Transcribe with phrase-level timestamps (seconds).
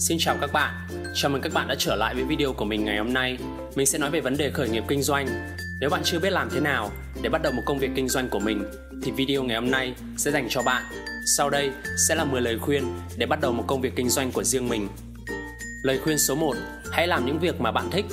[0.00, 0.74] Xin chào các bạn,
[1.14, 3.38] chào mừng các bạn đã trở lại với video của mình ngày hôm nay.
[3.76, 5.26] Mình sẽ nói về vấn đề khởi nghiệp kinh doanh.
[5.80, 6.90] Nếu bạn chưa biết làm thế nào
[7.22, 8.64] để bắt đầu một công việc kinh doanh của mình,
[9.02, 10.82] thì video ngày hôm nay sẽ dành cho bạn.
[11.36, 11.70] Sau đây
[12.08, 12.84] sẽ là 10 lời khuyên
[13.16, 14.88] để bắt đầu một công việc kinh doanh của riêng mình.
[15.82, 16.56] Lời khuyên số 1,
[16.92, 18.04] hãy làm những việc mà bạn thích.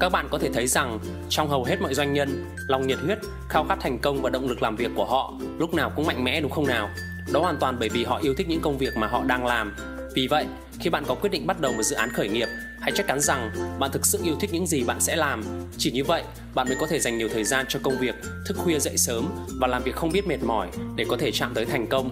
[0.00, 0.98] Các bạn có thể thấy rằng
[1.28, 4.48] trong hầu hết mọi doanh nhân, lòng nhiệt huyết, khao khát thành công và động
[4.48, 6.90] lực làm việc của họ lúc nào cũng mạnh mẽ đúng không nào?
[7.32, 9.76] Đó hoàn toàn bởi vì họ yêu thích những công việc mà họ đang làm.
[10.14, 10.46] Vì vậy,
[10.80, 12.48] khi bạn có quyết định bắt đầu một dự án khởi nghiệp,
[12.80, 15.42] hãy chắc chắn rằng bạn thực sự yêu thích những gì bạn sẽ làm.
[15.78, 16.22] Chỉ như vậy,
[16.54, 18.14] bạn mới có thể dành nhiều thời gian cho công việc,
[18.46, 19.28] thức khuya dậy sớm
[19.60, 22.10] và làm việc không biết mệt mỏi để có thể chạm tới thành công.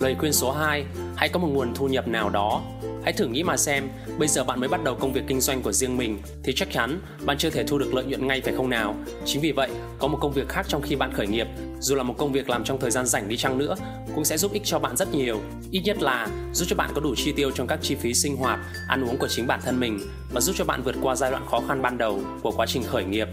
[0.00, 0.84] Lời khuyên số 2,
[1.16, 2.62] hãy có một nguồn thu nhập nào đó.
[3.06, 3.88] Hãy thử nghĩ mà xem,
[4.18, 6.68] bây giờ bạn mới bắt đầu công việc kinh doanh của riêng mình thì chắc
[6.72, 8.96] chắn bạn chưa thể thu được lợi nhuận ngay phải không nào?
[9.24, 11.46] Chính vì vậy, có một công việc khác trong khi bạn khởi nghiệp,
[11.80, 13.76] dù là một công việc làm trong thời gian rảnh đi chăng nữa,
[14.14, 15.40] cũng sẽ giúp ích cho bạn rất nhiều.
[15.70, 18.36] Ít nhất là giúp cho bạn có đủ chi tiêu trong các chi phí sinh
[18.36, 20.00] hoạt, ăn uống của chính bản thân mình
[20.32, 22.82] và giúp cho bạn vượt qua giai đoạn khó khăn ban đầu của quá trình
[22.82, 23.28] khởi nghiệp.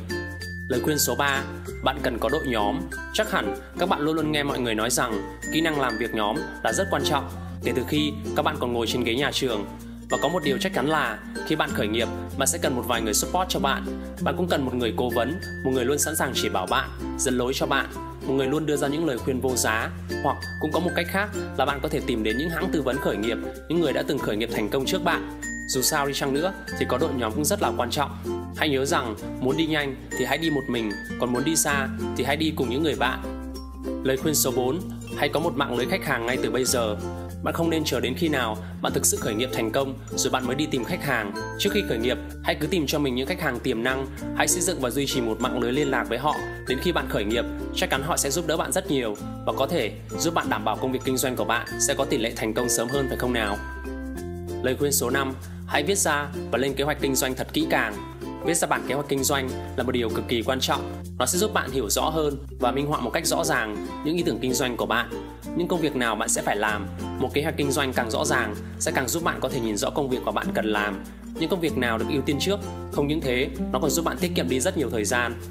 [0.67, 1.43] Lời khuyên số 3,
[1.83, 2.79] bạn cần có đội nhóm.
[3.13, 5.21] Chắc hẳn các bạn luôn luôn nghe mọi người nói rằng
[5.53, 7.29] kỹ năng làm việc nhóm là rất quan trọng
[7.63, 9.65] kể từ khi các bạn còn ngồi trên ghế nhà trường.
[10.09, 12.83] Và có một điều chắc chắn là khi bạn khởi nghiệp, bạn sẽ cần một
[12.87, 13.85] vài người support cho bạn.
[14.21, 16.89] Bạn cũng cần một người cố vấn, một người luôn sẵn sàng chỉ bảo bạn,
[17.17, 17.89] dẫn lối cho bạn,
[18.27, 19.89] một người luôn đưa ra những lời khuyên vô giá.
[20.23, 22.81] Hoặc cũng có một cách khác là bạn có thể tìm đến những hãng tư
[22.81, 23.37] vấn khởi nghiệp,
[23.69, 25.41] những người đã từng khởi nghiệp thành công trước bạn.
[25.67, 28.11] Dù sao đi chăng nữa thì có đội nhóm cũng rất là quan trọng.
[28.57, 31.87] Hãy nhớ rằng muốn đi nhanh thì hãy đi một mình, còn muốn đi xa
[32.17, 33.23] thì hãy đi cùng những người bạn.
[34.03, 34.79] Lời khuyên số 4,
[35.17, 36.97] hãy có một mạng lưới khách hàng ngay từ bây giờ.
[37.43, 40.31] Bạn không nên chờ đến khi nào bạn thực sự khởi nghiệp thành công rồi
[40.31, 41.33] bạn mới đi tìm khách hàng.
[41.59, 44.47] Trước khi khởi nghiệp, hãy cứ tìm cho mình những khách hàng tiềm năng, hãy
[44.47, 46.35] xây dựng và duy trì một mạng lưới liên lạc với họ.
[46.67, 49.53] Đến khi bạn khởi nghiệp, chắc chắn họ sẽ giúp đỡ bạn rất nhiều và
[49.57, 52.17] có thể giúp bạn đảm bảo công việc kinh doanh của bạn sẽ có tỷ
[52.17, 53.57] lệ thành công sớm hơn phải không nào?
[54.63, 55.33] Lời khuyên số 5,
[55.65, 57.93] hãy viết ra và lên kế hoạch kinh doanh thật kỹ càng.
[58.45, 60.91] Viết ra bản kế hoạch kinh doanh là một điều cực kỳ quan trọng.
[61.19, 64.15] Nó sẽ giúp bạn hiểu rõ hơn và minh họa một cách rõ ràng những
[64.15, 65.09] ý tưởng kinh doanh của bạn,
[65.55, 66.87] những công việc nào bạn sẽ phải làm.
[67.19, 69.77] Một kế hoạch kinh doanh càng rõ ràng sẽ càng giúp bạn có thể nhìn
[69.77, 71.03] rõ công việc mà bạn cần làm,
[71.39, 72.59] những công việc nào được ưu tiên trước.
[72.91, 75.41] Không những thế, nó còn giúp bạn tiết kiệm đi rất nhiều thời gian.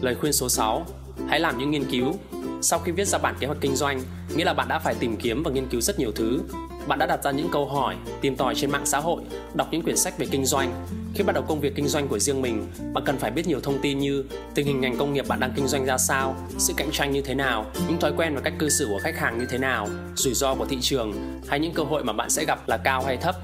[0.00, 0.86] Lời khuyên số 6,
[1.28, 2.14] hãy làm những nghiên cứu.
[2.62, 4.02] Sau khi viết ra bản kế hoạch kinh doanh,
[4.36, 6.40] nghĩa là bạn đã phải tìm kiếm và nghiên cứu rất nhiều thứ
[6.86, 9.22] bạn đã đặt ra những câu hỏi, tìm tòi trên mạng xã hội,
[9.54, 10.86] đọc những quyển sách về kinh doanh.
[11.14, 13.60] Khi bắt đầu công việc kinh doanh của riêng mình, bạn cần phải biết nhiều
[13.60, 14.24] thông tin như
[14.54, 17.22] tình hình ngành công nghiệp bạn đang kinh doanh ra sao, sự cạnh tranh như
[17.22, 19.88] thế nào, những thói quen và cách cư xử của khách hàng như thế nào,
[20.14, 23.02] rủi ro của thị trường hay những cơ hội mà bạn sẽ gặp là cao
[23.02, 23.34] hay thấp.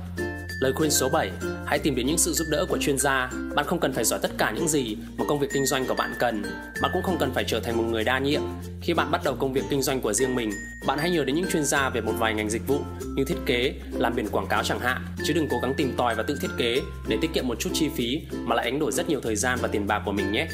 [0.61, 1.31] Lời khuyên số 7,
[1.67, 3.31] hãy tìm đến những sự giúp đỡ của chuyên gia.
[3.55, 5.95] Bạn không cần phải giỏi tất cả những gì mà công việc kinh doanh của
[5.95, 6.43] bạn cần.
[6.83, 8.41] Bạn cũng không cần phải trở thành một người đa nhiệm.
[8.81, 10.51] Khi bạn bắt đầu công việc kinh doanh của riêng mình,
[10.87, 12.81] bạn hãy nhờ đến những chuyên gia về một vài ngành dịch vụ
[13.17, 16.15] như thiết kế, làm biển quảng cáo chẳng hạn, chứ đừng cố gắng tìm tòi
[16.15, 18.93] và tự thiết kế để tiết kiệm một chút chi phí mà lại đánh đổi
[18.93, 20.49] rất nhiều thời gian và tiền bạc của mình nhé.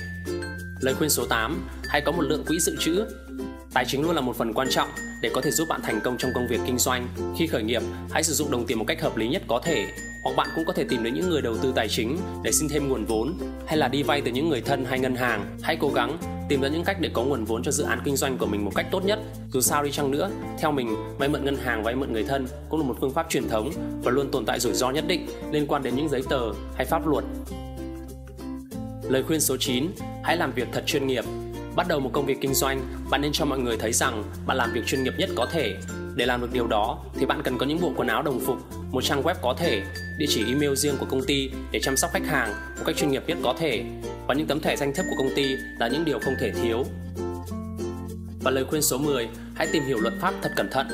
[0.82, 3.04] Lời khuyên số 8, hãy có một lượng quỹ dự trữ.
[3.75, 4.88] Tài chính luôn là một phần quan trọng
[5.22, 7.09] để có thể giúp bạn thành công trong công việc kinh doanh.
[7.38, 9.87] Khi khởi nghiệp, hãy sử dụng đồng tiền một cách hợp lý nhất có thể.
[10.25, 12.69] Hoặc bạn cũng có thể tìm đến những người đầu tư tài chính để xin
[12.69, 15.59] thêm nguồn vốn hay là đi vay từ những người thân hay ngân hàng.
[15.62, 18.16] Hãy cố gắng tìm ra những cách để có nguồn vốn cho dự án kinh
[18.16, 19.19] doanh của mình một cách tốt nhất.
[19.53, 22.47] Dù sao đi chăng nữa, theo mình, vay mượn ngân hàng, vay mượn người thân
[22.69, 23.70] cũng là một phương pháp truyền thống
[24.03, 26.41] và luôn tồn tại rủi ro nhất định liên quan đến những giấy tờ
[26.76, 27.25] hay pháp luật.
[29.08, 29.86] Lời khuyên số 9,
[30.24, 31.24] hãy làm việc thật chuyên nghiệp.
[31.76, 34.56] Bắt đầu một công việc kinh doanh, bạn nên cho mọi người thấy rằng bạn
[34.56, 35.76] làm việc chuyên nghiệp nhất có thể.
[36.16, 38.56] Để làm được điều đó thì bạn cần có những bộ quần áo đồng phục,
[38.90, 39.82] một trang web có thể,
[40.18, 43.10] địa chỉ email riêng của công ty để chăm sóc khách hàng một cách chuyên
[43.10, 43.84] nghiệp nhất có thể
[44.26, 46.84] và những tấm thẻ danh thiếp của công ty là những điều không thể thiếu.
[48.40, 50.86] Và lời khuyên số 10, hãy tìm hiểu luật pháp thật cẩn thận.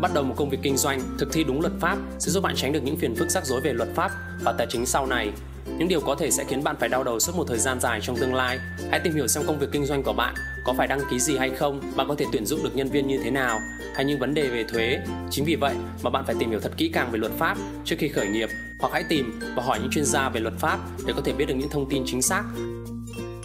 [0.00, 2.54] Bắt đầu một công việc kinh doanh, thực thi đúng luật pháp sẽ giúp bạn
[2.56, 4.10] tránh được những phiền phức rắc rối về luật pháp
[4.42, 5.32] và tài chính sau này
[5.66, 8.00] những điều có thể sẽ khiến bạn phải đau đầu suốt một thời gian dài
[8.02, 8.58] trong tương lai.
[8.90, 11.36] Hãy tìm hiểu xem công việc kinh doanh của bạn có phải đăng ký gì
[11.36, 13.60] hay không, bạn có thể tuyển dụng được nhân viên như thế nào,
[13.94, 14.98] hay những vấn đề về thuế.
[15.30, 17.96] Chính vì vậy mà bạn phải tìm hiểu thật kỹ càng về luật pháp trước
[17.98, 18.48] khi khởi nghiệp,
[18.80, 21.44] hoặc hãy tìm và hỏi những chuyên gia về luật pháp để có thể biết
[21.48, 22.44] được những thông tin chính xác.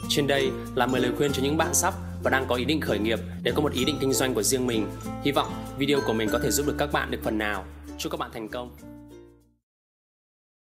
[0.10, 2.82] Trên đây là 10 lời khuyên cho những bạn sắp và đang có ý định
[2.82, 4.88] khởi nghiệp để có một ý định kinh doanh của riêng mình.
[5.24, 7.66] Hy vọng video của mình có thể giúp được các bạn được phần nào.
[7.98, 8.99] Chúc các bạn thành công.